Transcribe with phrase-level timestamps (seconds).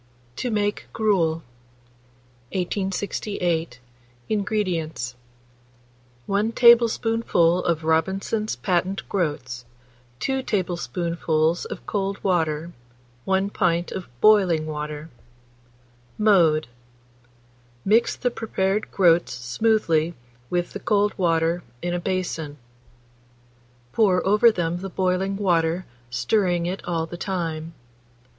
[0.35, 1.43] TO MAKE GRUEL.
[2.53, 3.79] 1868.
[4.29, 5.13] INGREDIENTS.
[6.25, 9.63] 1 tablespoonful of Robinson's patent groats,
[10.19, 12.71] 2 tablespoonfuls of cold water,
[13.25, 15.11] 1 pint of boiling water.
[16.17, 16.65] Mode.
[17.85, 20.15] Mix the prepared groats smoothly
[20.49, 22.57] with the cold water in a basin;
[23.93, 27.75] pour over them the boiling water, stirring it all the time.